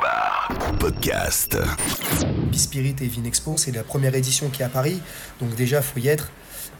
[0.00, 1.58] Infobar, podcast.
[2.50, 5.00] Bispirit et Vinexpo, c'est la première édition qui est à Paris,
[5.40, 6.30] donc déjà faut y être.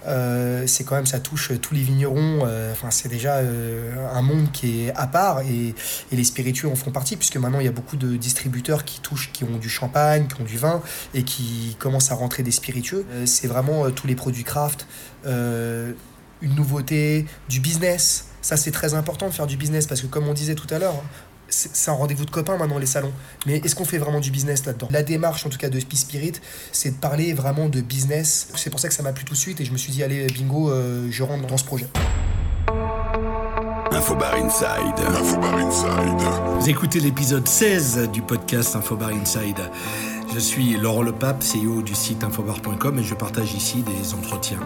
[0.07, 2.41] Euh, c'est quand même ça touche tous les vignerons.
[2.47, 5.75] euh, Enfin, c'est déjà euh, un monde qui est à part et,
[6.11, 9.01] et les spiritueux en font partie puisque maintenant il y a beaucoup de distributeurs qui
[9.01, 10.81] touchent, qui ont du champagne, qui ont du vin
[11.13, 13.05] et qui commencent à rentrer des spiritueux.
[13.27, 14.87] C'est vraiment tous les produits craft,
[15.27, 18.27] une nouveauté, du business.
[18.41, 20.79] Ça c'est très important de faire du business parce que comme on disait tout à
[20.79, 21.03] l'heure.
[21.51, 23.13] C'est un rendez-vous de copains maintenant les salons.
[23.47, 24.89] Mais est-ce qu'on fait vraiment du business là-dedans?
[24.91, 26.35] La démarche en tout cas de Spi Spirit,
[26.73, 28.49] c'est de parler vraiment de business.
[28.55, 30.03] C'est pour ça que ça m'a plu tout de suite et je me suis dit
[30.03, 31.87] allez bingo, euh, je rentre dans ce projet.
[33.93, 34.99] Infobar Inside.
[35.07, 36.29] Infobar Inside.
[36.59, 39.59] Vous écoutez l'épisode 16 du podcast Infobar Inside.
[40.33, 44.61] Je suis Laurent Lepape, CEO du site infobar.com et je partage ici des entretiens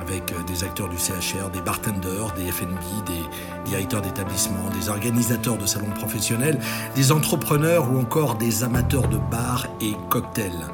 [0.00, 5.56] avec euh, des acteurs du CHR, des bartenders, des FNB, des directeurs d'établissements, des organisateurs
[5.56, 6.58] de salons professionnels,
[6.96, 10.66] des entrepreneurs ou encore des amateurs de bars et cocktails.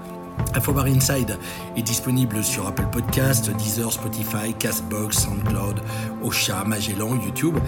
[0.55, 1.39] Infobar Inside
[1.77, 5.81] est disponible sur Apple Podcast, Deezer, Spotify, Castbox, SoundCloud,
[6.23, 7.59] Ocha, Magellan, YouTube.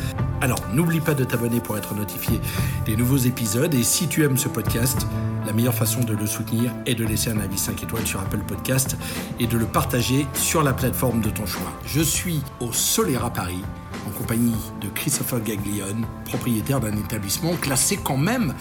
[0.40, 2.40] Alors, n'oublie pas de t'abonner pour être notifié
[2.84, 3.72] des nouveaux épisodes.
[3.74, 5.06] Et si tu aimes ce podcast,
[5.46, 8.42] la meilleure façon de le soutenir est de laisser un avis 5 étoiles sur Apple
[8.46, 8.96] Podcast
[9.38, 11.72] et de le partager sur la plateforme de ton choix.
[11.86, 13.62] Je suis au Solera Paris
[14.06, 18.54] en compagnie de Christopher Gaglione, propriétaire d'un établissement classé quand même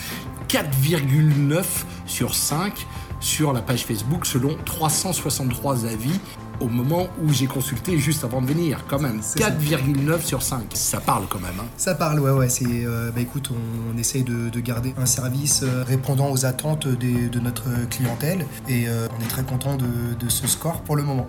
[0.47, 1.63] 4,9
[2.05, 2.85] sur 5
[3.21, 6.19] sur la page Facebook selon 363 avis
[6.59, 9.19] au moment où j'ai consulté juste avant de venir, quand même.
[9.23, 9.49] C'est ça.
[9.49, 10.65] 4,9 sur 5.
[10.73, 11.59] Ça parle quand même.
[11.59, 11.65] hein.
[11.75, 12.49] Ça parle, ouais, ouais.
[12.49, 16.87] C'est, euh, bah écoute, on, essaye de, de garder un service euh, répondant aux attentes
[16.87, 19.85] des- de notre clientèle et euh, on est très content de,
[20.19, 21.27] de ce score pour le moment.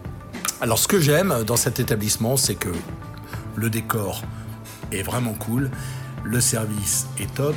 [0.60, 2.68] Alors, ce que j'aime dans cet établissement, c'est que
[3.56, 4.22] le décor
[4.92, 5.70] est vraiment cool,
[6.24, 7.54] le service est top,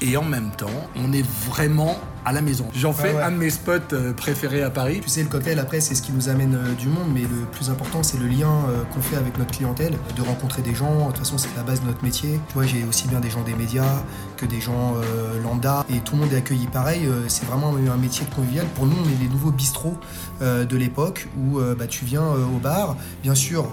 [0.00, 0.66] et en même temps,
[0.96, 2.66] on est vraiment à la maison.
[2.74, 5.00] J'en fais Ouais, un de mes spots euh, préférés à Paris.
[5.02, 7.46] Tu sais, le cocktail, après, c'est ce qui nous amène euh, du monde, mais le
[7.52, 11.06] plus important, c'est le lien euh, qu'on fait avec notre clientèle, de rencontrer des gens.
[11.06, 12.40] De toute façon, c'est la base de notre métier.
[12.48, 14.02] Tu vois, j'ai aussi bien des gens des médias
[14.36, 17.08] que des gens euh, lambda, et tout le monde est accueilli pareil.
[17.28, 18.66] C'est vraiment un métier de convivial.
[18.74, 19.98] Pour nous, on est les nouveaux bistrots
[20.40, 23.66] euh, de l'époque où euh, bah, tu viens au bar, bien sûr,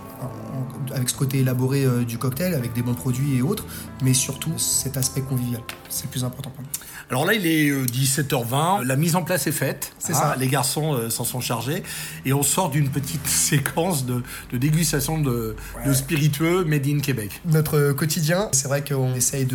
[0.93, 3.65] avec ce côté élaboré du cocktail, avec des bons produits et autres,
[4.01, 5.61] mais surtout cet aspect convivial.
[5.89, 6.69] C'est le plus important pour nous.
[7.09, 9.93] Alors là, il est euh, 17h20, la mise en place est faite.
[9.99, 10.35] C'est hein, ça.
[10.39, 11.83] Les garçons euh, s'en sont chargés.
[12.25, 15.55] Et on sort d'une petite séquence de, de dégustation de,
[15.85, 17.41] de spiritueux made in Québec.
[17.45, 19.47] Notre quotidien, c'est vrai qu'on essaye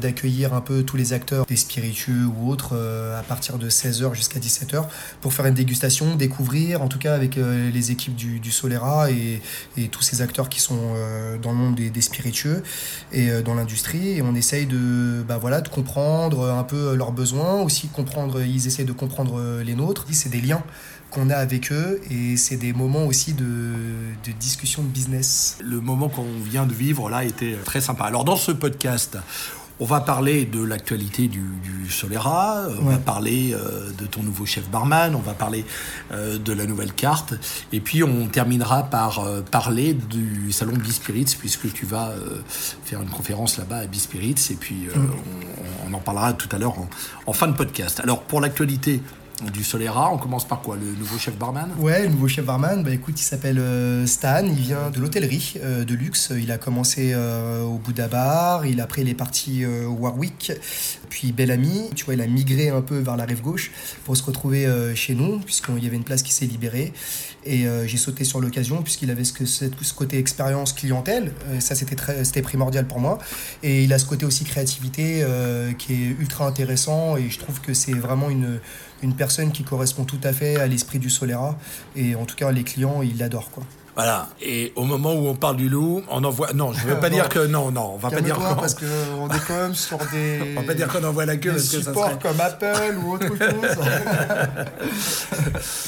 [0.00, 4.14] d'accueillir un peu tous les acteurs, des spiritueux ou autres, euh, à partir de 16h
[4.14, 4.86] jusqu'à 17h,
[5.20, 9.10] pour faire une dégustation, découvrir, en tout cas avec euh, les équipes du, du Solera
[9.10, 9.42] et,
[9.76, 12.62] et tous ces acteurs qui sont euh, dans le monde des, des spiritueux
[13.12, 14.18] et euh, dans l'industrie.
[14.18, 18.66] Et on essaye de, bah voilà, de comprendre un peu leurs besoins, aussi comprendre, ils
[18.66, 20.04] essayent de comprendre euh, les nôtres.
[20.10, 20.62] C'est des liens
[21.10, 25.56] qu'on a avec eux et c'est des moments aussi de, de discussion de business.
[25.64, 28.04] Le moment qu'on vient de vivre là était très sympa.
[28.04, 29.16] Alors dans ce podcast,
[29.80, 32.94] on va parler de l'actualité du, du Solera, on Ouais.
[32.94, 35.64] va parler euh, de ton nouveau chef barman, on va parler
[36.10, 37.34] euh, de la nouvelle carte,
[37.72, 42.12] et puis on terminera par euh, parler du salon Bispirits, puisque tu vas
[42.84, 44.98] faire une conférence là-bas à Bispirits, et puis euh,
[45.90, 46.74] on, en parlera tout à l'heure
[47.26, 48.00] en, fin de podcast.
[48.00, 49.00] Alors pour l'actualité
[49.52, 51.70] du Solera, on commence par quoi Le nouveau chef barman?
[51.78, 55.54] Ouais, le nouveau chef barman, bah écoute, il s'appelle euh, Stan, il vient de l'hôtellerie
[55.62, 56.32] euh, de luxe.
[56.36, 60.52] Il a commencé euh, au Bouddha Bar, il après il est parti euh, au Warwick,
[61.08, 61.90] puis Bellamy.
[61.94, 63.70] Tu vois, il a migré un peu vers la rive gauche
[64.04, 64.66] pour se retrouver
[64.96, 66.92] chez nous, puisqu'il y avait une place qui s'est libérée.
[67.50, 71.32] Et euh, j'ai sauté sur l'occasion, puisqu'il avait ce, que- ce ce côté expérience clientèle.
[71.48, 73.18] Euh, ça, c'était primordial pour moi.
[73.62, 77.16] Et il a ce côté aussi créativité euh, qui est ultra intéressant.
[77.16, 78.60] Et je trouve que c'est vraiment une,
[79.02, 81.58] une personne qui correspond tout à fait à l'esprit du Solera.
[81.96, 83.50] Et en tout cas, les clients, ils l'adorent.
[83.98, 84.28] Voilà.
[84.40, 86.52] Et au moment où on parle du loup, on envoie.
[86.52, 87.40] Non, je ne veux pas dire que.
[87.48, 88.84] Non, non, on va pas dire qu'on- parce qu'on
[89.28, 91.68] est quand même sur des, On va pas dire qu'on envoie la queue des parce
[91.68, 92.18] que ça supports serait.
[92.22, 93.76] comme Apple ou autre chose.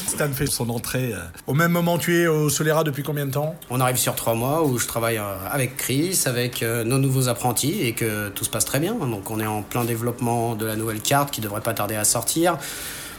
[0.09, 1.13] Stan fait son entrée.
[1.15, 3.55] euh, Au même moment, tu es au Solera depuis combien de temps?
[3.71, 7.29] On arrive sur trois mois où je travaille euh, avec Chris, avec euh, nos nouveaux
[7.29, 8.95] apprentis et que tout se passe très bien.
[8.95, 12.05] Donc on est en plein développement de la nouvelle carte qui devrait pas tarder à
[12.05, 12.59] sortir.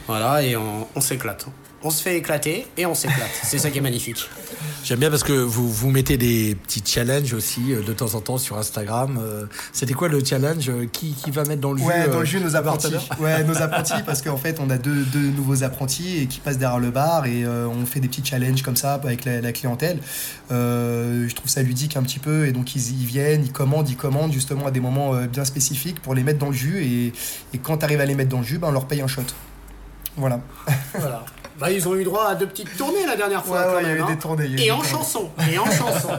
[0.06, 1.46] Voilà, et on, on s'éclate.
[1.84, 3.30] On se fait éclater et on s'éclate.
[3.42, 4.28] C'est ça qui est magnifique.
[4.84, 8.20] J'aime bien parce que vous, vous mettez des petits challenges aussi euh, de temps en
[8.20, 9.18] temps sur Instagram.
[9.20, 12.20] Euh, C'était quoi le challenge Euh, qui, qui va mettre dans le jus Ouais, dans
[12.20, 12.94] le jus, nos apprentis.
[13.20, 16.58] Ouais, nos apprentis, parce qu'en fait, on a deux, deux nouveaux apprentis et qui passent
[16.58, 19.52] derrière le bar et euh, on fait des petits challenges comme ça avec la, la
[19.52, 19.98] clientèle.
[20.50, 23.88] Euh, je trouve ça ludique un petit peu et donc ils, ils viennent, ils commandent,
[23.88, 27.12] ils commandent justement à des moments bien spécifiques pour les mettre dans le jus et,
[27.54, 29.06] et quand tu arrives à les mettre dans le jus, ben, on leur paye un
[29.08, 29.22] shot.
[30.16, 30.40] Voilà.
[30.98, 31.24] Voilà.
[31.58, 33.58] Bah, ils ont eu droit à deux petites tournées la dernière fois.
[33.58, 34.06] Ouais, quand ouais, il y a même, eu hein.
[34.10, 34.90] des tournées, il y a eu Et des en tournées.
[34.90, 35.30] chanson.
[35.52, 36.08] Et en chanson.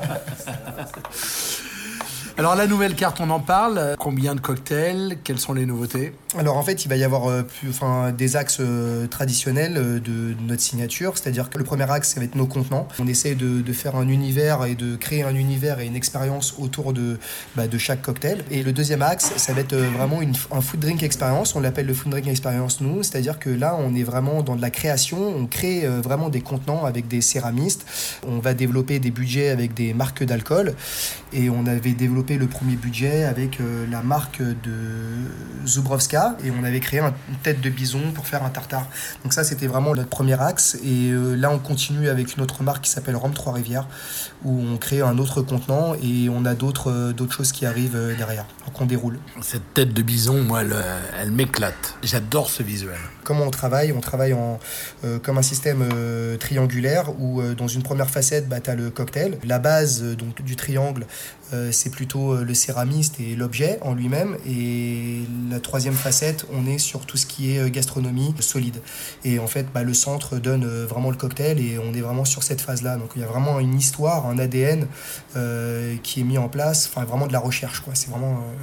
[2.36, 3.96] Alors la nouvelle carte, on en parle.
[4.00, 5.20] Combien de cocktails?
[5.24, 6.14] Quelles sont les nouveautés?
[6.36, 10.00] Alors en fait, il va y avoir euh, plus- enfin, des axes euh, traditionnels euh,
[10.00, 12.88] de, notre signature, c'est-à-dire que le premier axe, ça va être nos contenants.
[12.98, 16.94] On essaie de, faire un univers et de créer un univers et une expérience autour
[16.94, 17.20] de,
[17.56, 18.44] bah, de chaque cocktail.
[18.50, 21.56] Et le deuxième axe, ça va être vraiment une, un food drink experience.
[21.56, 24.62] On l'appelle le food drink experience nous, c'est-à-dire que là, on est vraiment dans de
[24.62, 25.20] la création.
[25.20, 27.86] On crée vraiment des contenants avec des céramistes.
[28.28, 30.74] On va développer des budgets avec des marques d'alcool.
[31.32, 36.64] Et on avait développé le premier budget avec euh, la marque de Zubrovska et on
[36.64, 38.88] avait créé un- une tête de bison pour faire un tartare.
[39.24, 42.64] Donc ça c'était vraiment notre premier axe et euh, là on continue avec une autre
[42.64, 43.88] marque qui s'appelle Rome Trois Rivières
[44.44, 48.00] où on crée un autre contenant et on a d'autres euh, d'autres choses qui arrivent
[48.18, 48.46] derrière.
[48.66, 49.20] Donc on déroule.
[49.42, 50.76] Cette tête de bison, moi, elle,
[51.22, 51.96] elle m'éclate.
[52.04, 52.98] J'adore ce visuel.
[53.24, 53.92] Comment on travaille?
[53.92, 54.60] On travaille en,
[55.04, 58.76] euh, comme un système euh, triangulaire où euh, dans une première facette, bah, tu as
[58.76, 59.38] le cocktail.
[59.46, 61.06] La base donc, du triangle,
[61.72, 64.38] c'est plutôt euh, le céramiste et l'objet en lui-même.
[64.48, 68.82] Et la troisième facette, on est sur tout ce qui est euh, gastronomie solide.
[69.24, 72.26] Et en fait, bah, le centre donne euh, vraiment le cocktail et on est vraiment
[72.26, 72.98] sur cette phase-là.
[72.98, 74.88] Donc il y a vraiment une histoire, un ADN
[75.36, 77.82] euh, qui est mis en place, enfin vraiment de la recherche.
[77.82, 77.96] quoi.
[77.96, 78.54] C'est vraiment euh,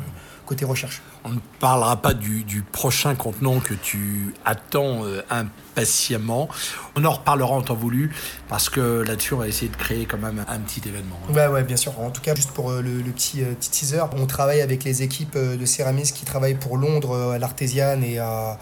[0.51, 1.01] côté recherche.
[1.25, 6.49] On ne parlera pas du, du prochain contenant que tu attends euh, impatiemment.
[6.97, 8.13] On en reparlera en temps voulu
[8.49, 11.21] parce que là-dessus, on va essayer de créer quand même un petit événement.
[11.29, 11.33] hein.
[11.33, 11.99] Ouais, ouais, bien sûr.
[12.01, 14.83] En tout cas, juste pour euh, le, le petit, euh, petit teaser, on travaille avec
[14.83, 18.59] les équipes de céramistes qui travaillent pour Londres à l'Artésiane et à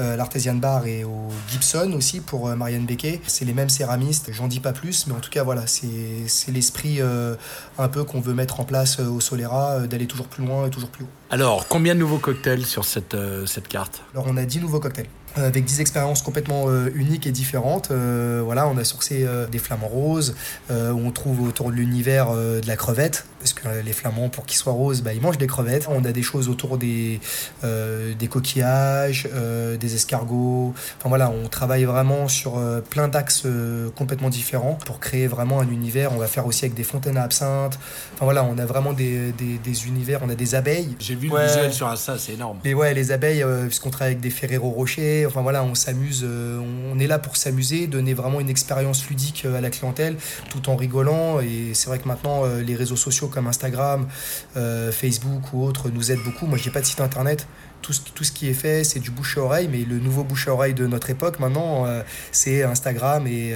[0.00, 3.20] euh, l'Artésiane Bar et au Gibson aussi pour euh, Marianne Becquet.
[3.26, 7.00] C'est les mêmes céramistes, j'en dis pas plus, mais en tout cas, voilà, c'est l'esprit
[7.00, 7.36] euh,
[7.78, 10.90] un peu qu'on veut mettre en place au Solera, d'aller toujours plus loin et toujours
[10.90, 11.08] plus haut.
[11.30, 14.02] Alors, combien de nouveaux cocktails sur cette, cette carte?
[14.12, 17.90] Alors on a 10 nouveaux cocktails avec 10 expériences complètement euh, uniques et différentes.
[17.90, 20.34] Euh, voilà, on a sourcé euh, des flamants roses,
[20.70, 24.28] euh, on trouve autour de l'univers euh, de la crevette, parce que euh, les flamands,
[24.28, 25.86] pour qu'ils soient roses, bah, ils mangent des crevettes.
[25.88, 27.20] On a des choses autour des,
[27.64, 30.72] euh, des coquillages, euh, des escargots.
[30.98, 35.60] Enfin voilà, on travaille vraiment sur euh, plein d'axes euh, complètement différents pour créer vraiment
[35.60, 36.12] un univers.
[36.12, 37.78] On va faire aussi avec des fontaines à absinthe.
[38.14, 40.94] Enfin voilà, on a vraiment des, des, des univers, on a des abeilles.
[40.98, 41.42] J'ai vu Ouais.
[41.42, 42.58] le visuel sur Insta, c'est énorme.
[42.64, 46.22] Mais ouais, les abeilles, euh, puisqu'on travaille avec des Ferrero Rocher, enfin voilà, on s'amuse,
[46.24, 46.60] euh,
[46.92, 50.16] on est là pour s'amuser, donner vraiment une expérience ludique euh, à la clientèle,
[50.50, 51.40] tout en rigolant.
[51.40, 54.06] Et c'est vrai que maintenant, euh, les réseaux sociaux comme Instagram,
[54.54, 56.46] Facebook ou autres nous aident beaucoup.
[56.46, 57.46] Moi, j'ai pas de site internet.
[57.82, 60.54] Tout ce, qui est fait, c'est du bouche à oreille, mais le nouveau bouche à
[60.54, 61.86] oreille de notre époque maintenant,
[62.32, 63.54] c'est Instagram et,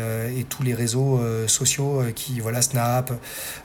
[0.51, 3.11] tous les réseaux sociaux qui, voilà, Snap.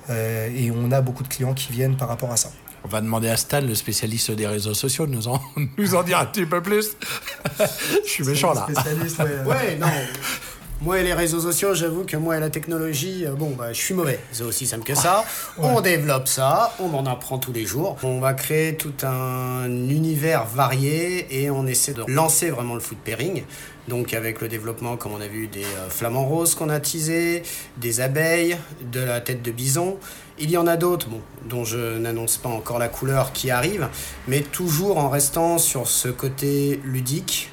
[0.10, 2.50] et on a beaucoup de clients qui viennent par rapport à ça.
[2.86, 5.42] On va demander à Stan, le spécialiste des réseaux sociaux, de nous en,
[5.78, 6.98] nous en dire un petit peu plus.
[8.04, 8.68] Je suis méchant là.
[8.70, 9.46] Spécialiste, ouais.
[9.46, 9.88] Ouais, non.
[10.84, 13.80] Moi et les réseaux sociaux, j'avoue que moi et la technologie, euh, bon, bah, je
[13.80, 14.20] suis mauvais.
[14.34, 15.24] C'est aussi simple que ça.
[15.58, 17.96] On développe ça, on en apprend tous les jours.
[18.04, 22.98] On va créer tout un univers varié et on essaie de lancer vraiment le food
[22.98, 23.44] pairing.
[23.88, 27.44] Donc avec le développement, comme on a vu, des euh, flamants roses qu'on a teasés,
[27.78, 28.58] des abeilles,
[28.92, 29.98] de la tête de bison.
[30.40, 33.88] Il y en a d'autres, bon, dont je n'annonce pas encore la couleur qui arrive,
[34.28, 37.52] mais toujours en restant sur ce côté ludique,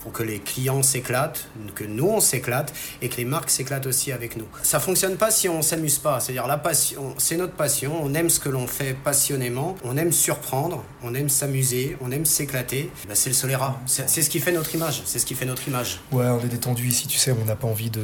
[0.00, 4.12] pour que les clients s'éclatent, que nous on s'éclate et que les marques s'éclatent aussi
[4.12, 4.46] avec nous.
[4.62, 8.30] Ça fonctionne pas si on s'amuse pas, c'est-à-dire la passion, c'est notre passion, on aime
[8.30, 12.90] ce que l'on fait passionnément, on aime surprendre, on aime s'amuser, on aime s'éclater.
[13.08, 15.46] Bah, c'est le Solera, c'est c'est ce qui fait notre image, c'est ce qui fait
[15.46, 16.00] notre image.
[16.12, 18.02] Ouais, on est détendu ici, tu sais, on n'a pas envie de.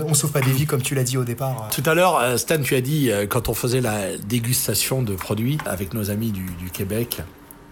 [0.00, 1.68] On, on sauve pas des vies comme tu l'as dit au départ.
[1.70, 5.14] Tout à l'heure, euh, Stan, tu as dit, euh, quand on faisait la dégustation de
[5.14, 7.20] produits avec nos amis du, du Québec,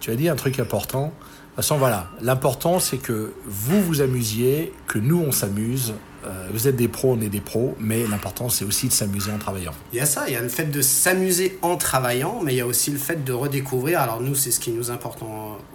[0.01, 1.13] tu as dit un truc important.
[1.55, 5.95] De toute façon, voilà, l'important c'est que vous vous amusiez, que nous on s'amuse.
[6.27, 9.31] Euh, vous êtes des pros, on est des pros, mais l'important c'est aussi de s'amuser
[9.31, 9.71] en travaillant.
[9.93, 12.57] Il y a ça, il y a le fait de s'amuser en travaillant, mais il
[12.57, 14.01] y a aussi le fait de redécouvrir.
[14.01, 15.21] Alors nous, c'est ce qui nous importe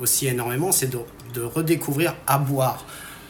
[0.02, 1.00] aussi énormément, c'est de,
[1.34, 2.84] de redécouvrir à boire.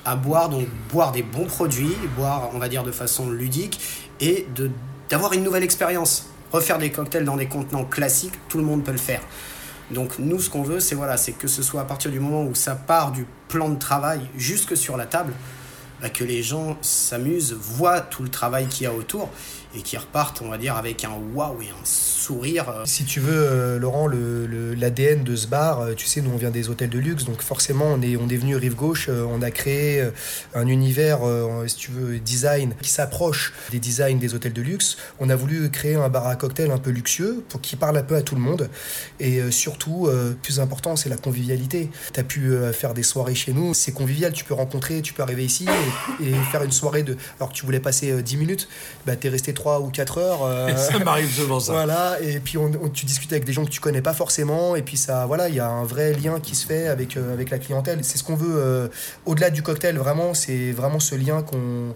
[0.04, 3.80] À boire, donc boire des bons produits, boire, on va dire, de façon ludique,
[4.22, 4.48] et
[5.08, 6.32] d'avoir une nouvelle expérience.
[6.52, 9.22] Refaire des cocktails dans des contenants classiques, tout le monde peut le faire.
[9.92, 12.44] Donc nous, ce qu'on veut, c'est voilà, c'est que ce soit à partir du moment
[12.44, 15.34] où ça part du plan de travail jusque sur la table,
[16.02, 19.30] bah, que les gens s'amusent, voient tout le travail qu'il y a autour
[19.76, 22.70] et qui repartent, on va dire, avec un waouh et un sourire.
[22.70, 22.84] Euh.
[22.86, 26.38] Si tu veux, euh, Laurent, l'ADN le, de ce bar, euh, tu sais, nous on
[26.38, 29.42] vient des hôtels de luxe, donc forcément on est, on est venu rive gauche, on
[29.42, 30.04] a créé
[30.54, 31.20] un univers,
[31.68, 34.98] si tu veux, design qui s'approche des designs des hôtels de luxe.
[35.20, 38.04] On a voulu créer un bar à cocktail un peu luxueux pour qui parle un
[38.04, 38.70] peu à tout le monde.
[39.20, 40.10] Et surtout,
[40.42, 41.90] plus important, c'est la convivialité.
[42.14, 45.24] Tu as pu faire des soirées chez nous, c'est convivial, tu peux rencontrer, tu peux
[45.24, 45.66] arriver ici
[46.52, 47.18] faire une soirée de.
[47.40, 48.68] Alors que tu voulais passer 10 minutes,
[49.06, 50.44] bah, tu es resté 3 ou 4 heures.
[50.44, 51.74] Euh, ça m'arrive souvent ça.
[51.74, 54.82] Voilà, et puis on, tu discutes avec des gens que tu connais pas forcément, et
[54.82, 57.50] puis ça, voilà, il y a un vrai lien qui se fait avec, euh, avec
[57.50, 58.00] la clientèle.
[58.04, 58.88] C'est ce qu'on veut, euh,
[59.26, 61.94] au-delà du cocktail, vraiment, c'est vraiment ce lien qu'on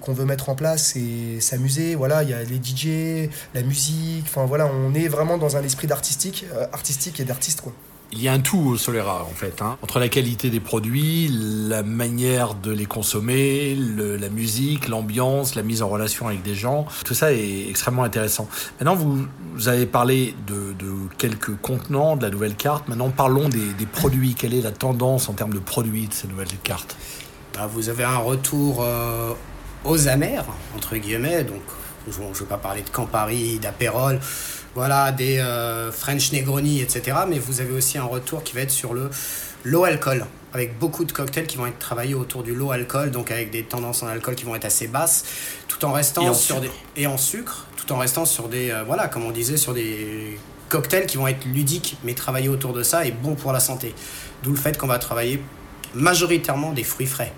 [0.00, 1.94] qu'on veut mettre en place et s'amuser.
[1.94, 5.62] Voilà, il y a les DJ, la musique, enfin voilà, on est vraiment dans un
[5.62, 7.72] esprit d'artistique, artistique et d'artiste quoi
[8.12, 9.76] il y a un tout au Solera en fait, hein.
[9.82, 15.82] entre la qualité des produits, la manière de les consommer, la musique, l'ambiance, la mise
[15.82, 18.48] en relation avec des gens, tout ça est extrêmement intéressant.
[18.80, 19.26] Maintenant, vous,
[19.68, 20.74] avez parlé de,
[21.18, 22.88] quelques contenants de la nouvelle carte.
[22.88, 24.34] Maintenant, parlons des, produits.
[24.34, 26.96] Quelle est la tendance en termes de produits de cette nouvelle carte
[27.54, 29.32] bah, Vous avez un retour euh,
[29.84, 31.44] aux amers entre guillemets.
[31.44, 31.62] Donc,
[32.10, 34.18] je ne vais pas parler de Campari, d'Aperol
[34.74, 37.18] voilà, des euh, French Negroni, etc.
[37.28, 39.10] Mais vous avez aussi un retour qui va être sur le
[39.64, 43.30] low alcool, avec beaucoup de cocktails qui vont être travaillés autour du low alcool, donc
[43.30, 45.24] avec des tendances en alcool qui vont être assez basses,
[45.68, 49.08] tout en restant sur des et en sucre, tout en restant sur des euh, voilà,
[49.08, 53.04] comme on disait, sur des cocktails qui vont être ludiques, mais travailler autour de ça
[53.04, 53.94] et bon pour la santé.
[54.42, 55.42] D'où le fait qu'on va travailler
[55.94, 57.32] majoritairement des fruits frais.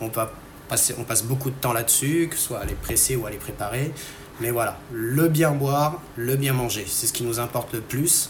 [0.00, 0.30] On va
[0.68, 3.30] passer, on passe beaucoup de temps là-dessus, que ce soit à les presser ou à
[3.30, 3.92] les préparer.
[4.40, 8.28] Mais voilà, le bien boire, le bien manger, c'est ce qui nous importe le plus.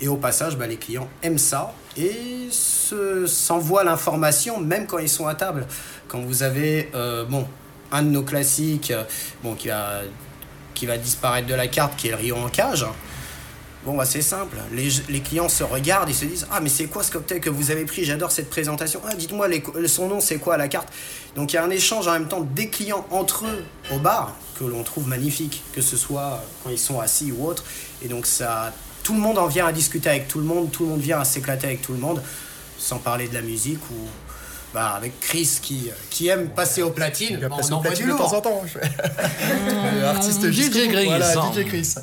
[0.00, 2.48] Et au passage, bah, les clients aiment ça et
[3.26, 5.66] s'envoient l'information même quand ils sont à table.
[6.08, 7.26] Quand vous avez euh,
[7.92, 9.04] un de nos classiques euh,
[9.58, 10.00] qui, va,
[10.74, 12.86] qui va disparaître de la carte, qui est le Rio en cage,
[13.84, 14.58] Bon, bah, c'est simple.
[14.72, 17.70] Les, clients se regardent, ils se disent Ah, mais c'est quoi ce cocktail que vous
[17.70, 18.04] avez pris?
[18.04, 19.00] J'adore cette présentation.
[19.08, 19.48] Ah, dites-moi
[19.86, 20.88] son nom, c'est quoi la carte?
[21.34, 24.36] Donc, il y a un échange en même temps des clients entre eux au bar
[24.58, 27.64] que l'on trouve magnifique, que ce soit quand ils sont assis ou autre.
[28.02, 28.72] Et donc, ça,
[29.02, 31.20] tout le monde en vient à discuter avec tout le monde, tout le monde vient
[31.20, 32.22] à s'éclater avec tout le monde,
[32.76, 34.06] sans parler de la musique ou
[34.72, 37.38] bah, avec Chris qui, qui aime passer au platine.
[37.40, 38.62] Il on au platine de temps en temps.
[40.04, 41.06] Artiste DJ Chris.
[41.06, 41.94] Voilà, DJ Chris.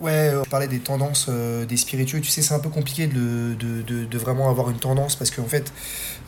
[0.00, 2.20] Ouais, on parlait des tendances euh, des spiritueux.
[2.20, 5.30] Tu sais, c'est un peu compliqué de, de, de, de, vraiment avoir une tendance parce
[5.30, 5.72] qu'en fait,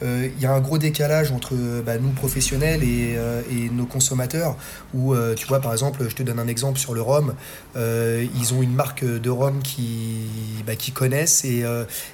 [0.02, 1.54] euh, il y a un gros décalage entre
[1.84, 4.56] bah, nous professionnels et, euh, et, nos consommateurs.
[4.94, 7.34] Où, tu vois, par exemple, je te donne un exemple sur le rhum.
[7.76, 10.26] ils ont une marque de rhum qui,
[10.66, 11.64] bah, qui connaissent et,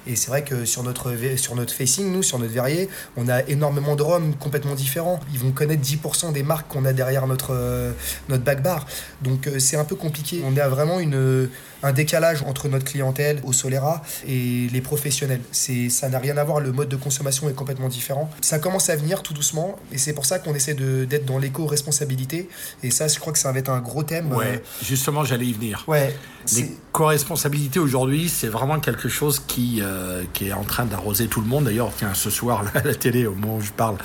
[0.07, 3.41] et c'est vrai que sur notre, sur notre facing, nous, sur notre verrier, on a
[3.43, 5.19] énormément de rhum complètement différents.
[5.33, 7.93] Ils vont connaître 10% des marques qu'on a derrière notre,
[8.29, 8.85] notre back bar.
[9.21, 10.43] Donc c'est un peu compliqué.
[10.45, 11.49] On a vraiment une
[11.85, 15.41] un décalage entre notre clientèle au Solera et les professionnels.
[15.51, 18.29] C'est, ça n'a rien à voir, le mode de consommation est complètement différent.
[18.41, 21.37] Ça commence à venir tout doucement et c'est pour ça qu'on essaie de, d'être dans
[21.37, 22.49] l'éco-responsabilité.
[22.81, 24.33] Et ça, je crois que ça va être un gros thème.
[24.33, 25.83] Ouais, euh, justement, j'allais y venir.
[25.87, 26.15] Ouais.
[26.55, 31.47] L'éco-responsabilité aujourd'hui, c'est vraiment quelque chose qui, euh, qui est en train d'arroser tout le
[31.47, 31.65] monde.
[31.65, 33.97] D'ailleurs, tiens, ce soir, à la télé, au moment où je parle,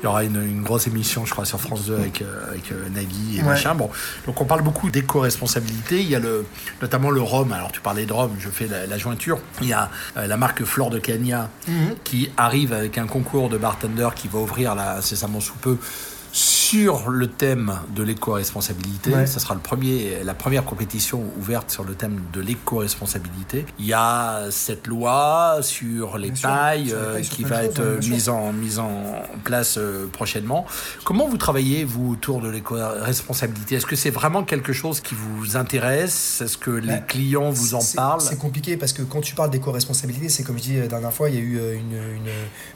[0.00, 2.72] il y aura une, une grosse émission, je crois, sur France 2 avec, euh, avec
[2.94, 3.74] Nagui et machin.
[3.74, 3.90] Bon,
[4.26, 6.00] donc on parle beaucoup d'éco-responsabilité.
[6.00, 6.46] Il y a le,
[6.80, 7.52] notamment le rhum.
[7.52, 9.38] Alors tu parlais de rhum, je fais la, jointure.
[9.60, 11.96] Il y a euh, la marque Flore de Cagna mhm.
[12.04, 15.78] qui arrive avec un concours de bartender qui va ouvrir là, incessamment sous peu
[16.32, 19.26] sur le thème de l'éco-responsabilité.
[19.26, 23.64] Ça sera le premier, la première compétition ouverte sur le thème de l'éco-responsabilité.
[23.78, 28.78] Il y a cette loi sur les tailles euh, qui va être mise en, mise
[28.78, 30.66] en place euh, prochainement.
[31.04, 33.76] Comment vous travaillez, vous, autour de l'éco-responsabilité?
[33.76, 36.42] Est-ce que c'est vraiment quelque chose qui vous intéresse?
[36.42, 38.20] Est-ce que les bah, clients vous en parlent?
[38.20, 41.30] C'est compliqué parce que quand tu parles d'éco-responsabilité, c'est comme je dis la dernière fois,
[41.30, 42.32] il y a eu une, une,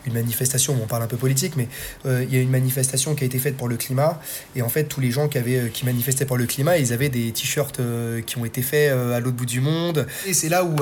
[0.06, 1.68] une manifestation, on parle un peu politique, mais
[2.06, 4.21] il y a une manifestation qui a été faite pour le climat.
[4.57, 6.93] Et en fait, tous les gens qui, avaient, euh, qui manifestaient pour le climat, ils
[6.93, 10.07] avaient des t-shirts euh, qui ont été faits euh, à l'autre bout du monde.
[10.27, 10.77] Et c'est là où,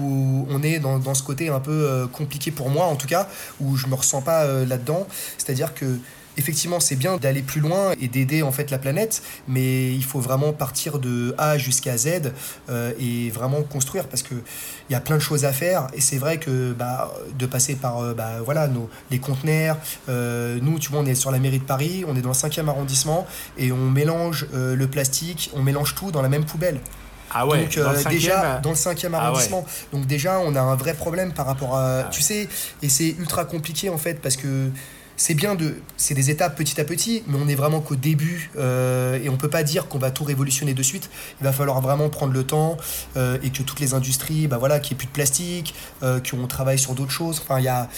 [0.00, 3.28] où on est dans, dans, ce côté un peu compliqué pour moi, en tout cas,
[3.60, 5.06] où je me ressens pas là-dedans.
[5.38, 5.98] C'est-à-dire que
[6.36, 10.20] effectivement, c'est bien d'aller plus loin et d'aider en fait la planète, mais il faut
[10.20, 12.32] vraiment partir de A jusqu'à Z
[12.68, 14.34] euh, et vraiment construire parce que
[14.88, 17.74] il y a plein de choses à faire et c'est vrai que bah, de passer
[17.74, 19.78] par euh, bah, voilà nos les conteneurs.
[20.08, 22.34] Euh, nous, tu vois, on est sur la mairie de Paris, on est dans le
[22.34, 23.26] 5e arrondissement
[23.58, 26.80] et on mélange le plastique, on mélange tout dans la même poubelle.
[27.36, 29.24] Ah ouais, Donc dans euh, déjà dans le cinquième Ah ouais.
[29.24, 29.66] arrondissement.
[29.92, 32.48] Donc déjà on a un vrai problème par rapport à, Ah tu sais,
[32.80, 34.70] et c'est ultra compliqué en fait parce que
[35.16, 38.50] c'est bien de, c'est des étapes petit à petit, mais on est vraiment qu'au début
[38.56, 41.10] euh, et on peut pas dire qu'on va tout révolutionner de suite.
[41.40, 42.76] Il va falloir vraiment prendre le temps
[43.16, 46.20] euh, et que toutes les industries, bah voilà, qu'il n'y ait plus de plastique, euh,
[46.20, 47.40] qu'on travaille sur d'autres choses.
[47.42, 47.88] Enfin il y a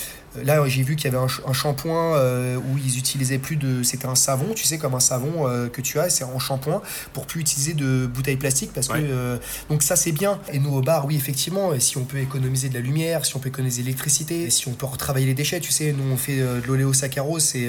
[0.44, 3.56] Là, j'ai vu qu'il y avait un, sh- un shampoing euh, où ils utilisaient plus
[3.56, 3.82] de.
[3.82, 6.82] C'était un savon, tu sais, comme un savon euh, que tu as, c'est en shampoing,
[7.12, 8.72] pour plus utiliser de bouteilles plastiques.
[8.72, 9.00] Parce Ouais.
[9.00, 9.06] que.
[9.10, 9.36] euh,
[9.70, 10.38] donc, ça, c'est bien.
[10.52, 13.38] Et nous, au bar, oui, effectivement, si on peut économiser de la lumière, si on
[13.38, 16.62] peut économiser l'électricité, si on peut retravailler les déchets, tu sais, nous, on fait de
[16.66, 17.68] l'oléosaccharose, c'est.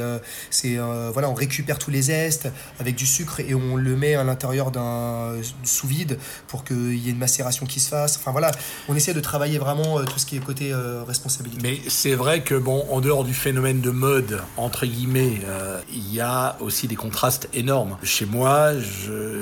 [0.50, 0.78] c'est
[1.14, 4.72] voilà, on récupère tous les zestes avec du sucre et on le met à l'intérieur
[4.72, 5.34] d'un
[5.64, 8.18] sous vide pour qu'il y ait une macération qui se fasse.
[8.18, 8.52] Enfin, voilà,
[8.88, 10.74] on essaie de travailler vraiment tout ce qui est côté
[11.08, 11.60] responsabilité.
[11.64, 16.14] Mais c'est vrai que, bon, en dehors du phénomène de mode, entre guillemets, euh, il
[16.14, 17.98] y a aussi des contrastes énormes.
[18.04, 18.72] Chez moi,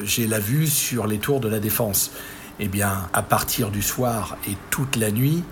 [0.04, 2.12] j'ai la vue sur les tours de la Défense.
[2.60, 5.44] Eh bien, à partir du soir et toute la nuit,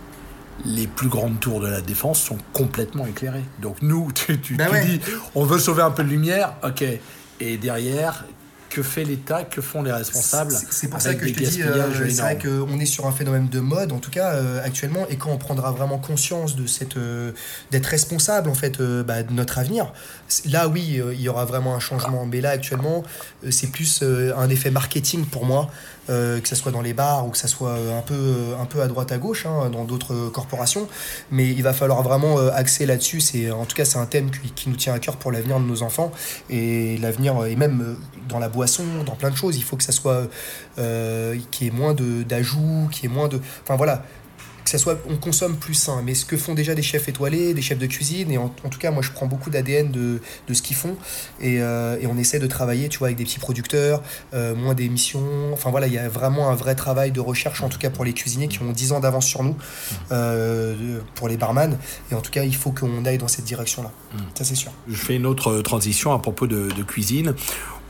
[0.65, 3.43] les plus grandes tours de la Défense sont complètement éclairées.
[3.61, 4.85] Donc nous, tu, tu, Bah tu ouais.
[4.85, 5.01] dis,
[5.35, 6.83] on veut sauver un peu de lumière, ok.
[7.39, 8.23] Et derrière,
[8.73, 12.09] que fait l'État Que font les responsables C'est pour ça que je te dis, euh,
[12.09, 15.15] c'est vrai qu'on est sur un phénomène de mode, en tout cas euh, actuellement, et
[15.15, 17.31] quand on prendra vraiment conscience de cette, euh,
[17.69, 19.93] d'être responsable en fait bah, de notre avenir,
[20.45, 22.25] là oui, il y aura vraiment un changement.
[22.25, 23.03] Mais là actuellement,
[23.51, 25.69] c'est plus un effet marketing pour moi,
[26.09, 28.81] euh, que ce soit dans les bars ou que ça soit un peu, un peu
[28.81, 30.87] à droite à gauche hein, dans d'autres corporations.
[31.31, 33.21] Mais il va falloir vraiment axer là-dessus.
[33.21, 35.59] C'est en tout cas c'est un thème qui, qui nous tient à cœur pour l'avenir
[35.59, 36.11] de nos enfants
[36.49, 37.95] et l'avenir et même
[38.27, 38.49] dans la
[39.05, 39.57] dans plein de choses.
[39.57, 40.27] Il faut que ça soit
[40.77, 44.03] euh, qu'il y ait moins de d'ajouts, qu'il y ait moins de, enfin voilà.
[44.63, 47.53] Que ça soit, on consomme plus sain, mais ce que font déjà des chefs étoilés,
[47.53, 50.21] des chefs de cuisine, et en, en tout cas, moi je prends beaucoup d'ADN de,
[50.47, 50.95] de ce qu'ils font,
[51.41, 54.01] et, euh, et on essaie de travailler, tu vois, avec des petits producteurs,
[54.33, 57.67] euh, moins d'émissions, enfin voilà, il y a vraiment un vrai travail de recherche, en
[57.67, 59.57] tout cas pour les cuisiniers qui ont 10 ans d'avance sur nous,
[60.13, 61.77] euh, pour les barman,
[62.09, 63.91] et en tout cas, il faut qu'on aille dans cette direction-là,
[64.33, 64.71] ça c'est sûr.
[64.87, 67.35] Je fais une autre transition à propos de, de cuisine.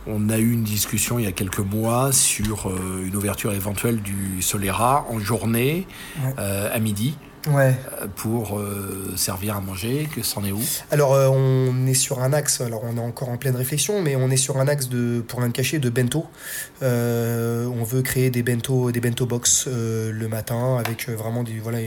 [0.06, 4.02] On a eu une discussion il y a quelques mois sur euh, une ouverture éventuelle
[4.02, 5.88] du Solera en journée
[6.24, 6.34] Ouais.
[6.40, 7.16] euh, à midi
[7.48, 7.76] Ouais.
[8.02, 10.08] euh, pour euh, servir à manger.
[10.16, 10.62] Que c'en est où?
[10.92, 14.16] Alors euh, on est sur un axe, alors on est encore en pleine réflexion, mais
[14.16, 16.26] on est sur un axe de, pour rien te cacher, de bento.
[16.82, 21.44] Euh, on veut créer des bento, des bento box euh, le matin avec euh, vraiment
[21.44, 21.80] des, voilà,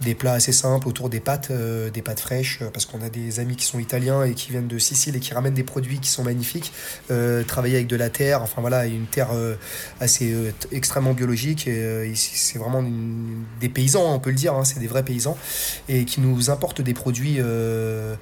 [0.00, 3.40] des plats assez simples autour des pâtes, euh, des pâtes fraîches, parce qu'on a des
[3.40, 6.08] amis qui sont italiens et qui viennent de Sicile et qui ramènent des produits qui
[6.08, 6.72] sont magnifiques.
[7.10, 9.56] Euh, travailler avec de la terre, enfin voilà, une terre euh,
[10.00, 11.66] assez euh, extrêmement biologique.
[11.68, 15.36] Euh, c'est vraiment une- des paysans, on peut le dire, hein, c'est des vrais paysans
[15.88, 18.14] et qui nous importent des produits euh,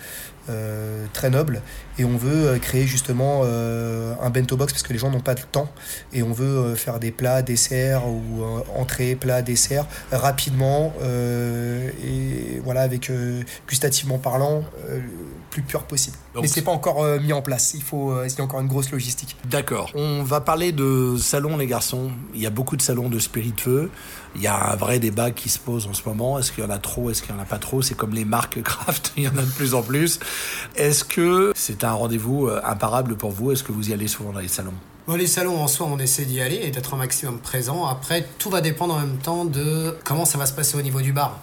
[0.48, 1.62] euh, très nobles.
[1.98, 5.34] Et on veut euh, créer justement un bento box parce que les gens n'ont pas
[5.34, 5.70] de temps.
[6.12, 8.44] Et on veut faire des plats, desserts ou
[8.76, 13.10] entrées, plats, desserts rapidement et voilà avec
[13.68, 14.64] gustativement parlant
[15.50, 16.16] plus pur possible.
[16.34, 17.72] Donc, Mais c'est pas encore euh, mis en place.
[17.74, 19.36] Il faut, euh, il y a encore une grosse logistique.
[19.44, 19.90] D'accord.
[19.94, 22.10] On va parler de salons, les garçons.
[22.34, 23.90] Il y a beaucoup de salons de spiritueux.
[24.36, 26.38] Il y a un vrai débat qui se pose en ce moment.
[26.38, 27.10] Est-ce qu'il y en a trop?
[27.10, 27.82] Est-ce qu'il n'y en a pas trop?
[27.82, 29.12] C'est comme les marques craft.
[29.16, 30.20] Il y en a de plus en plus.
[30.76, 33.52] Est-ce que c'est un rendez-vous euh, imparable pour vous?
[33.52, 34.74] Est-ce que vous y allez souvent dans les salons?
[35.06, 37.86] Bon, les salons en soi, on essaie d'y aller et d'être un maximum présent.
[37.86, 41.00] Après, tout va dépendre en même temps de comment ça va se passer au niveau
[41.00, 41.40] du bar.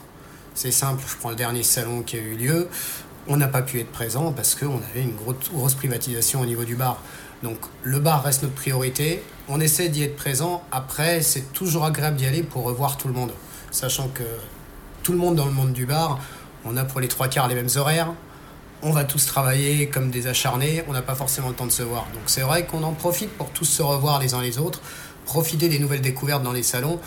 [0.53, 2.69] C'est simple, je prends le dernier salon qui a eu lieu.
[3.27, 6.63] On n'a pas pu être présent parce qu'on avait une grosse, grosse privatisation au niveau
[6.63, 7.01] du bar.
[7.41, 9.23] Donc le bar reste notre priorité.
[9.47, 10.63] On essaie d'y être présent.
[10.71, 13.31] Après, c'est toujours agréable d'y aller pour revoir tout le monde.
[13.71, 14.23] Sachant que
[15.03, 16.19] tout le monde dans le monde du bar,
[16.65, 18.13] on a pour les trois quarts les mêmes horaires.
[18.83, 21.81] On va tous travailler comme des acharnés, on n'a pas forcément le temps de se
[21.81, 22.05] voir.
[22.13, 24.81] Donc c'est vrai qu'on en profite pour tous se revoir les uns les autres,
[25.25, 26.99] profiter des nouvelles découvertes dans les salons,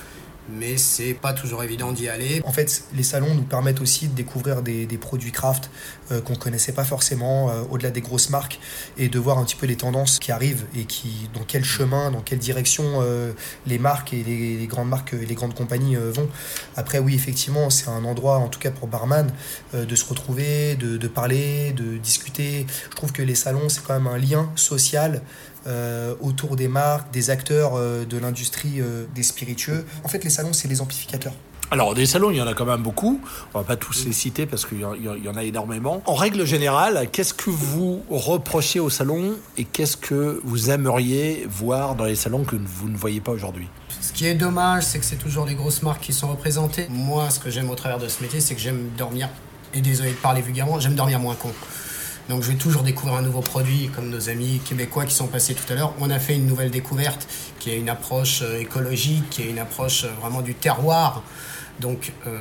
[0.48, 2.40] mais c'est pas toujours évident d'y aller.
[2.44, 5.70] En fait, les salons nous permettent aussi de découvrir des, produits craft
[6.11, 8.58] euh, qu'on connaissait pas forcément, euh, au-delà des grosses marques,
[8.96, 12.11] et de voir un petit peu les tendances qui arrivent et qui, dans quel chemin,
[12.11, 13.32] dans quelle direction euh,
[13.66, 16.28] les marques et les, grandes marques et les grandes compagnies euh, vont.
[16.76, 19.30] Après, oui, effectivement, c'est un endroit, en tout cas pour barman,
[19.74, 22.66] de se retrouver, de, de parler, de discuter.
[22.90, 25.22] Je trouve que les salons, c'est quand même un lien social
[25.66, 29.85] euh, autour des marques, des acteurs euh, de l'industrie euh, des spiritueux.
[30.05, 31.33] En fait, les salons, c'est les amplificateurs.
[31.71, 33.21] Alors, des salons, il y en a quand même beaucoup.
[33.53, 36.03] On va pas tous les citer parce qu'il y, en- y a énormément.
[36.07, 41.94] En règle générale, qu'est-ce que vous reprochez au salon et qu'est-ce que vous aimeriez voir
[41.94, 43.68] dans les salons que vous ne voyez pas aujourd'hui?
[44.01, 46.87] Ce qui est dommage, c'est que c'est toujours les grosses marques qui sont représentées.
[46.88, 49.29] Moi, ce que j'aime au travers de ce métier, c'est que j'aime dormir,
[49.75, 51.51] et désolé de parler vulgairement, j'aime dormir moins con.
[52.29, 55.55] Donc je vais toujours découvrir un nouveau produit, comme nos amis québécois qui sont passés
[55.55, 55.95] tout à l'heure.
[55.99, 57.27] On a fait une nouvelle découverte
[57.59, 61.23] qui est une approche euh, écologique, qui est une approche euh, vraiment du terroir.
[61.81, 62.38] Donc euh,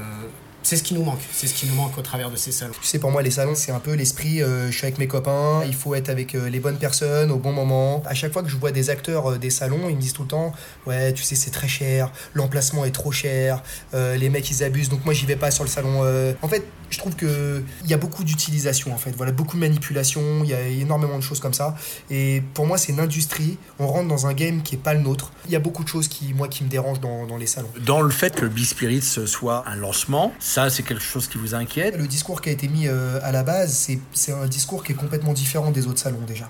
[0.67, 2.73] c'est ce qui nous manque, c'est ce qui nous manque au travers de ces salons.
[2.81, 5.07] Tu sais, pour moi, les salons, c'est un peu l'esprit, euh, je suis avec mes
[5.07, 8.03] copains, il faut être avec euh, les bonnes personnes au bon moment.
[8.05, 10.23] À chaque fois que je vois des acteurs euh, des salons, ils me disent tout
[10.23, 10.51] le temps,
[10.85, 14.89] ouais, tu sais, c'est très cher, l'emplacement est trop cher, euh, les mecs, ils abusent,
[14.89, 16.01] donc moi, j'y vais pas sur le salon.
[16.03, 16.33] euh.
[16.41, 19.61] En fait, je trouve que il y a beaucoup d'utilisation, en fait, voilà, beaucoup de
[19.61, 21.75] manipulation, il y a énormément de choses comme ça.
[22.09, 24.99] Et pour moi, c'est une industrie, on rentre dans un game qui est pas le
[24.99, 25.31] nôtre.
[25.45, 27.69] Il y a beaucoup de choses qui, moi, qui me dérangent dans, dans les salons.
[27.85, 30.33] Dans le fait que B-Spirit soit un lancement,
[30.69, 33.43] c'est quelque chose qui vous inquiète Le discours qui a été mis euh, à la
[33.43, 33.73] base,
[34.13, 36.49] c'est- un discours qui est complètement différent des autres salons déjà.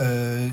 [0.00, 0.48] Euh,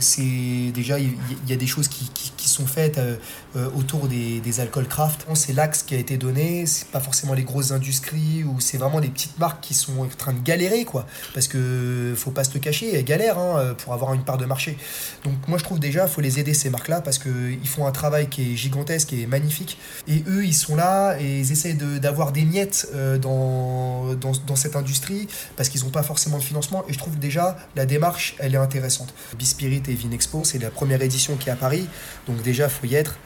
[0.73, 1.13] déjà il
[1.47, 5.25] y, a des choses qui, sont faites euh, autour des, alcools craft.
[5.35, 6.65] C'est l'axe qui a été donné.
[6.65, 10.07] C'est pas forcément les grosses industries ou c'est vraiment des petites marques qui sont en
[10.07, 11.05] train de galérer quoi.
[11.33, 14.45] Parce que faut pas se le cacher, elles galèrent hein, pour avoir une part de
[14.45, 14.77] marché.
[15.23, 17.85] Donc moi je trouve déjà faut les aider ces marques là parce que ils font
[17.85, 19.77] un travail qui est gigantesque et magnifique.
[20.07, 24.75] Et eux ils sont là et ils essaient de- d'avoir des miettes euh, dans, cette
[24.75, 26.83] industrie parce qu'ils n'ont pas forcément de financement.
[26.87, 29.13] Et je trouve déjà la démarche, elle est intéressante.
[29.37, 31.87] Bispirit et Vinexpo, c'est la première édition qui est à Paris,
[32.27, 33.17] donc déjà faut y être.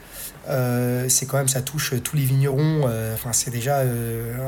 [0.48, 3.82] Euh, c'est quand même ça touche tous les vignerons euh, c'est déjà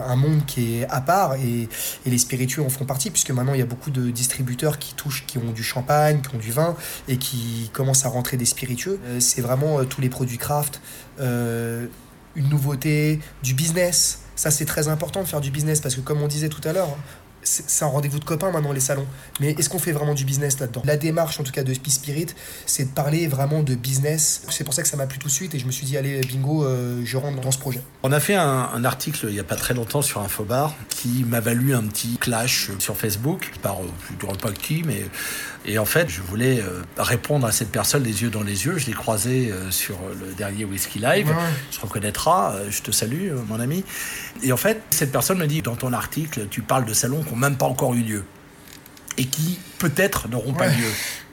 [0.07, 1.69] un monde qui est à part et,
[2.07, 4.95] et les spiritueux en font partie puisque maintenant il y a beaucoup de distributeurs qui
[4.95, 6.77] touchent qui ont du champagne qui ont du vin
[7.09, 10.81] et qui commencent à rentrer des spiritueux c'est vraiment tous les produits craft
[11.19, 16.21] une nouveauté du business ça c'est très important de faire du business parce que comme
[16.21, 16.89] on disait tout à l'heure
[17.45, 19.07] c'est un rendez-vous de copains maintenant les salons.
[19.41, 20.83] Mais est-ce qu'on fait vraiment du business là-dedans?
[20.85, 22.27] La démarche en tout cas de Spi Spirit,
[22.67, 24.43] c'est de parler vraiment de business.
[24.49, 25.97] C'est pour ça que ça m'a plu tout de suite et je me suis dit
[25.97, 27.81] allez bingo, euh, je rentre dans ce projet.
[28.05, 31.25] On a fait un, un article il n'y a pas très longtemps sur Infobar qui
[31.25, 35.05] m'a valu un petit clash sur Facebook par euh, je ne dirais pas qui, mais
[35.65, 38.79] et en fait je voulais euh, répondre à cette personne les yeux dans les yeux.
[38.79, 41.29] Je l'ai croisé euh, sur le dernier Whisky Live.
[41.29, 41.35] Ouais.
[41.71, 42.53] Je reconnaîtra.
[42.55, 43.85] euh, Je te salue, mon ami.
[44.43, 47.31] Et en fait cette personne me dit dans ton article tu parles de salons qui
[47.31, 48.25] n'ont même pas encore eu lieu
[49.19, 50.91] et qui peut-être n'auront pas lieu.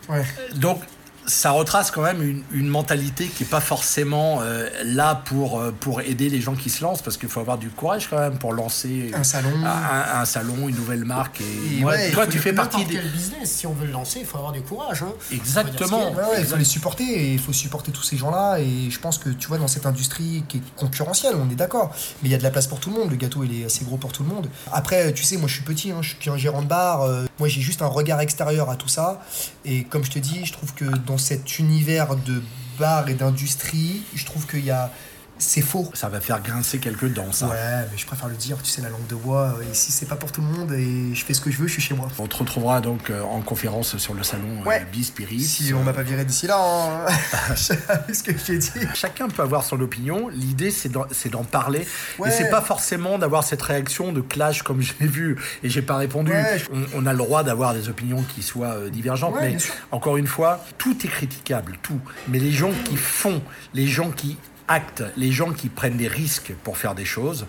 [0.10, 0.24] Ouais.
[0.56, 0.82] Donc,
[1.30, 5.72] ça retrace quand même une, une mentalité qui n'est pas forcément euh, là pour, euh,
[5.80, 8.38] pour aider les gens qui se lancent, parce qu'il faut avoir du courage quand même
[8.38, 9.52] pour lancer Un salon.
[9.65, 11.42] un, un salon, une nouvelle marque.
[11.42, 12.96] Et, Et moi, ouais, toi, tu fais partie des.
[12.96, 15.04] quel business, si on veut le lancer, il faut avoir du courage.
[15.04, 15.13] Hein.
[15.32, 16.12] Exactement.
[16.12, 18.58] Ouais, ouais, il faut les supporter et il faut supporter tous ces gens-là.
[18.60, 21.92] Et je pense que tu vois, dans cette industrie qui est concurrentielle, on est d'accord,
[22.24, 23.12] mais il y a de la place pour tout le monde.
[23.12, 24.50] Le gâteau, il est assez gros pour tout le monde.
[24.72, 27.04] Après, tu sais, moi je suis petit, hein, je suis qu'un gérant de bar.
[27.04, 29.22] euh, moi j'ai juste un regard extérieur à tout ça.
[29.65, 32.41] Et comme je te dis, je trouve que dans cet univers de
[32.79, 34.91] bar et d'industrie, je trouve qu'il y a.
[35.39, 35.89] C'est faux.
[35.93, 37.47] Ça va faire grincer quelques dents, ça.
[37.47, 40.06] Ouais, mais je préfère le dire, tu sais, la langue de bois, euh, ici c'est
[40.06, 41.93] pas pour tout le monde et je fais ce que je veux, je suis chez
[41.93, 42.10] moi.
[42.19, 44.82] On te retrouvera donc euh, en conférence sur le salon Ouais.
[44.82, 45.39] euh, B-Spirit.
[45.39, 47.06] Si on m'a pas viré d'ici là, hein.
[47.56, 48.69] ce que j'ai dit.
[48.93, 50.28] Chacun peut avoir son opinion.
[50.28, 51.88] L'idée, c'est d'en, parler.
[52.19, 52.28] Ouais.
[52.28, 55.82] Et c'est pas forcément d'avoir cette réaction de clash comme je l'ai vu et j'ai
[55.82, 56.32] pas répondu.
[56.32, 59.36] Ouais, On, on a le droit d'avoir des opinions qui soient divergentes.
[59.36, 59.58] Ouais, mais
[59.91, 61.99] encore une fois, tout est critiquable, tout.
[62.28, 63.41] Mais les gens qui font,
[63.73, 64.38] les gens qui
[64.69, 67.45] actent, les gens qui prennent des risques pour faire des choses,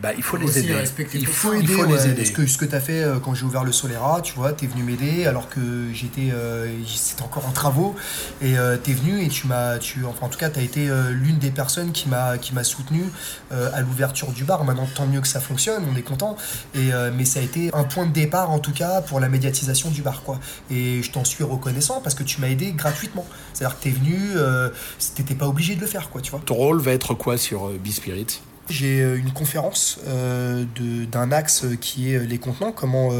[0.00, 0.74] bah, il faut les aider.
[0.74, 1.58] respecter Il faut, ça.
[1.58, 1.92] il faut ouais.
[1.96, 2.24] les aider.
[2.24, 4.52] Ce que, ce que tu as fait euh, quand j'ai ouvert le Solera, tu vois,
[4.52, 5.60] tu es venu m'aider alors que
[5.92, 7.94] j'étais euh, c'était encore en travaux
[8.42, 10.88] et tu es venu et tu m'as tu enfin en tout cas tu as été
[10.88, 13.04] euh, l'une des personnes qui m'a qui m'a soutenu
[13.52, 14.64] euh, à l'ouverture du bar.
[14.64, 16.36] Maintenant tant mieux que ça fonctionne, on est content
[16.74, 19.28] et euh, mais ça a été un point de départ en tout cas pour la
[19.28, 20.38] médiatisation du bar quoi.
[20.70, 23.26] Et je t'en suis reconnaissant parce que tu m'as aidé gratuitement.
[23.52, 24.70] C'est-à-dire que tu es venu euh,
[25.14, 26.40] t'étais pas obligé de le faire quoi, tu vois.
[26.44, 30.64] Ton rôle va être quoi sur euh, B-Spirit J'ai euh, une conférence euh,
[31.12, 33.10] d'un axe qui est euh, les contenants, comment,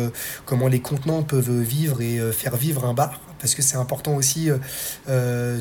[0.47, 3.21] comment les contenants peuvent vivre et faire vivre un bar.
[3.41, 4.49] Parce que c'est important aussi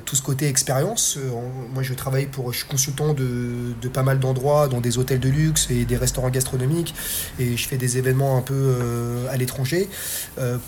[0.06, 1.18] tout ce côté expérience.
[1.34, 4.98] En- moi, je travaille pour, je suis consultant de, de pas mal d'endroits, dans des
[4.98, 6.96] hôtels de luxe et des restaurants gastronomiques,
[7.40, 8.78] et je fais des événements un peu
[9.30, 9.90] à l'étranger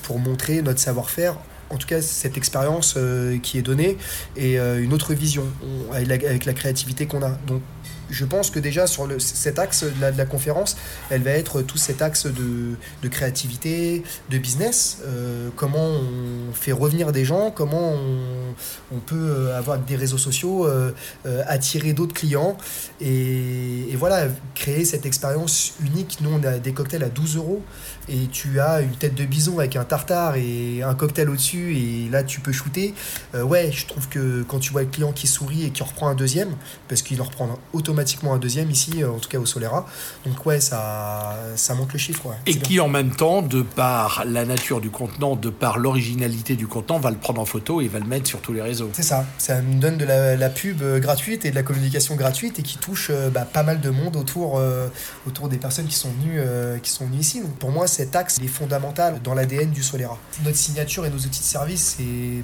[0.02, 1.38] pour montrer notre savoir-faire.
[1.70, 2.98] En tout cas, cette expérience
[3.42, 3.98] qui est donnée
[4.36, 7.38] et une autre vision on- avec la, avec la créativité qu'on a.
[7.48, 7.62] Donc,
[8.10, 10.78] je pense que déjà sur cet axe de la, conférence,
[11.10, 12.76] elle va être tout cet axe de,
[13.10, 17.94] créativité, de business, euh, comment on fait revenir des gens, comment
[18.92, 20.92] on, peut euh, avoir des réseaux sociaux, euh,
[21.48, 22.58] attirer d'autres clients
[23.00, 26.18] et, et voilà, créer cette expérience unique.
[26.22, 27.62] Nous, on a des cocktails à 12 euros.
[28.10, 32.10] Et tu as une tête de bison avec un tartare et un cocktail au-dessus et
[32.10, 32.94] là tu peux shooter,
[33.34, 35.86] euh, ouais, je trouve que quand tu vois le client qui sourit et qui en
[35.86, 36.56] reprend un deuxième,
[36.88, 39.88] parce qu'il en reprend automatiquement un deuxième ici, en tout cas au Solera,
[40.26, 42.26] donc ouais, ça, ça monte le chiffre.
[42.26, 42.36] Ouais.
[42.46, 42.84] Et qui bien.
[42.84, 47.12] en même temps, de par la nature du contenant, de par l'originalité du contenant, va
[47.12, 48.90] le prendre en photo et va le mettre sur tous les réseaux.
[48.94, 52.16] C'est ça, ça me donne de la, la pub euh, gratuite et de la communication
[52.16, 54.88] gratuite et qui touche euh, bah, pas mal de monde autour, euh,
[55.28, 57.42] autour des personnes qui sont venues, euh, qui sont venues ici.
[57.42, 60.20] Donc pour moi, cet axe est fondamental dans l'ADN du Solera.
[60.44, 61.96] Notre signature et nos outils de service,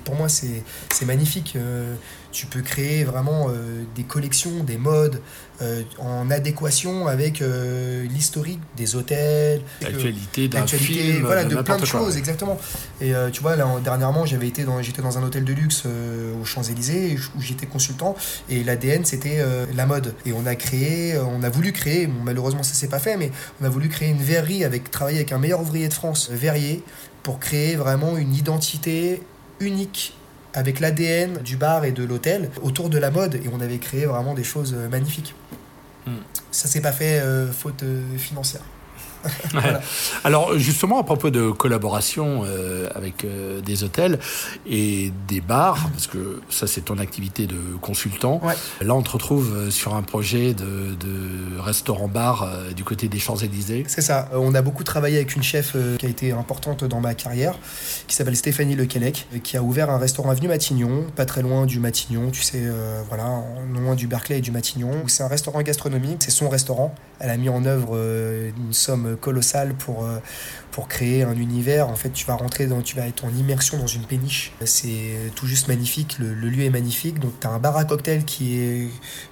[0.06, 1.58] pour moi, c'est, c'est magnifique.
[1.58, 1.96] Euh,
[2.32, 5.22] tu peux créer vraiment euh, des collections, des modes
[5.62, 11.82] euh, en adéquation avec euh, l'historique des hôtels, L'actualité d'un film, voilà, de plein de
[11.82, 11.86] quoi.
[12.00, 12.58] choses, exactement.
[13.02, 15.84] Et tu vois, là, en- dernièrement, j'avais été dans, j'étais dans un hôtel de luxe
[15.86, 18.16] aux Champs-Élysées où j'étais consultant
[18.50, 19.44] et l'ADN c'était
[19.76, 20.16] la mode.
[20.26, 23.32] Et on a créé, on a voulu créer, bon, malheureusement ça s'est pas fait, mais
[23.62, 26.84] on a voulu créer une verrerie avec travailler avec un meilleur ouvrier de France, verrier,
[27.24, 29.22] pour créer vraiment une identité
[29.60, 30.14] unique
[30.54, 34.06] avec l'ADN du bar et de l'hôtel autour de la mode et on avait créé
[34.06, 35.34] vraiment des choses euh, magnifiques.
[36.06, 36.18] Hmm.
[36.52, 37.84] Ça s'est pas fait euh, faute
[40.24, 44.20] Alors justement, à propos de collaboration euh, avec euh, des hôtels
[44.68, 48.54] et des bars, parce que ça c'est ton activité de consultant, Ouais.
[48.82, 53.20] là on te retrouve euh, sur un projet de, de restaurant-bar euh, du côté des
[53.20, 53.84] Champs-Élysées.
[53.88, 54.30] C'est ça.
[54.34, 57.56] On a beaucoup travaillé avec une chef qui a été importante dans ma carrière,
[58.08, 61.80] qui s'appelle Stéphanie Lequelec, qui a ouvert un restaurant avenue Matignon, pas très loin du
[61.80, 62.62] Matignon, tu sais,
[63.08, 65.04] voilà, non loin du Berkeley et du Matignon.
[65.08, 66.94] C'est un restaurant gastronomique, c'est son restaurant.
[67.20, 70.20] Elle a mis en œuvre une somme colossale pour, euh,
[70.72, 71.88] pour créer un univers.
[71.90, 74.54] En fait, tu vas rentrer dans, tu vas être en immersion dans une péniche.
[74.66, 77.20] C'est tout juste magnifique, le, le lieu est magnifique.
[77.20, 78.88] Donc, tu as un bar à cocktail qui est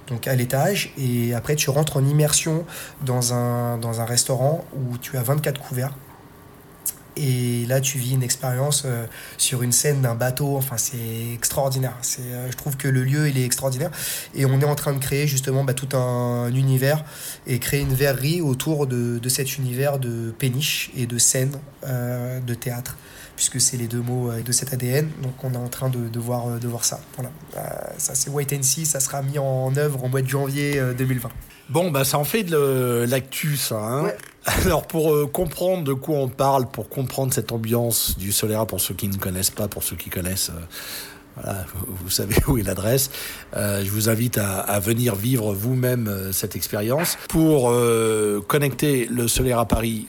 [0.08, 2.64] donc à l'étage et après tu rentres en immersion
[3.04, 5.92] dans un, dans un restaurant où tu as 24 couverts.
[7.16, 9.06] Et là, tu vis une expérience euh,
[9.38, 10.56] sur une scène d'un bateau.
[10.56, 11.94] Enfin, c'est extraordinaire.
[12.02, 13.90] C'est, euh, je trouve que le lieu, il est extraordinaire.
[14.34, 17.04] Et on est en train de créer justement bah, tout un, univers
[17.46, 21.52] et créer une verrerie autour de, de cet univers de péniche et de scène
[21.86, 22.96] euh, de théâtre.
[23.36, 25.08] Puisque c'est les deux mots de cet ADN.
[25.22, 27.00] Donc, on est en train de, de voir, de voir ça.
[27.16, 27.30] Voilà.
[27.96, 28.84] Ça, c'est Wait and See.
[28.84, 31.30] Ça sera mis en œuvre en mois de janvier euh, 2020.
[31.70, 33.76] Bon, bah ça en fait de l'actu, ça.
[33.78, 34.02] hein.
[34.02, 34.16] Ouais.
[34.46, 38.80] Alors pour euh, comprendre de quoi on parle, pour comprendre cette ambiance du Solera, pour
[38.80, 40.60] ceux qui ne connaissent pas, pour ceux qui connaissent, euh,
[41.36, 43.10] voilà, vous, savez où est l'adresse.
[43.56, 47.18] Euh, je vous invite à, à venir vivre vous-même cette expérience.
[47.28, 47.72] Pour
[48.46, 50.08] connecter le Solera Paris,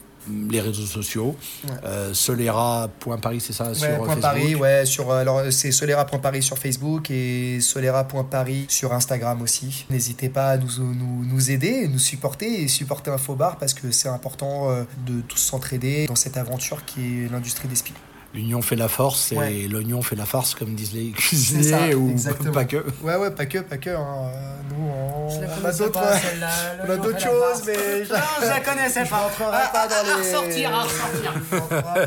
[0.50, 1.70] les réseaux sociaux, Ouais.
[1.84, 4.22] euh, solera.paris, c'est ça sur Ouais, euh, point Facebook?
[4.22, 9.86] Paris, ouais, sur, euh, alors c'est solera.paris sur Facebook et solera.paris sur Instagram aussi.
[9.90, 14.08] N'hésitez pas à nous, nous, nous aider, nous supporter et supporter Infobar parce que c'est
[14.08, 14.68] important
[15.06, 17.94] de tous s'entraider dans cette aventure qui est l'industrie des spies.
[18.34, 19.68] L'union fait la force et Ouais.
[19.70, 22.52] l'oignon fait la farce, comme disent les ça, cuisiniers, ou exactement.
[22.52, 22.84] pas que.
[23.02, 23.90] Ouais, ouais, pas que, pas que.
[23.90, 24.30] hein.
[24.70, 28.60] Nous, on, Je la on a d'autres pas, la choses, mais je, Non, je la
[28.64, 29.16] connaissais je pas.
[29.18, 30.12] rentrerai Ah, pas dans ah, les...
[30.12, 31.34] à ressortir, à ressortir.
[31.50, 31.56] Je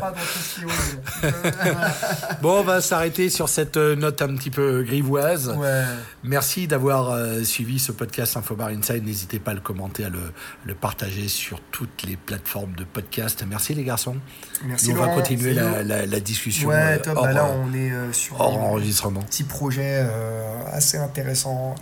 [0.00, 1.76] dans tout ce qui est audio.
[2.42, 5.50] Bon, on va s'arrêter sur cette euh, note un petit peu grivoise.
[5.56, 5.82] Ouais.
[6.24, 9.04] Merci d'avoir euh, suivi ce podcast Infobar Inside.
[9.06, 10.18] N'hésitez pas à le commenter, à le,
[10.64, 13.44] le partager sur toutes les plateformes de podcast.
[13.48, 14.16] Merci les garçons.
[14.64, 15.88] Merci Nous, on va continuer la, nous.
[15.88, 17.16] la- la discussion Ouais, euh, top.
[17.16, 19.20] hors, Bah là, euh, on est euh, sur hors enregistrement.
[19.22, 21.74] petits projets euh, assez intéressants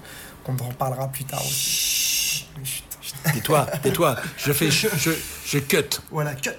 [0.44, 2.46] qu'on en parlera plus tard aussi.
[2.64, 2.84] Chut.
[3.32, 4.16] Tais-toi, tais-toi.
[4.36, 5.10] Je fais, je, je,
[5.46, 6.00] je cut.
[6.10, 6.50] Voilà, cut.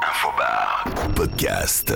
[0.00, 0.84] Infobar.
[1.16, 1.92] Podcast.